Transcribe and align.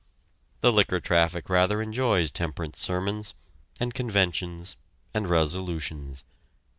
The 0.61 0.73
liquor 0.73 0.99
traffic 0.99 1.47
rather 1.47 1.79
enjoys 1.79 2.31
temperance 2.31 2.79
sermons, 2.79 3.35
and 3.79 3.93
conventions 3.93 4.75
and 5.13 5.29
resolutions. 5.29 6.25